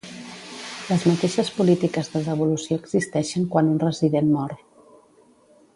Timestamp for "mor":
4.39-4.57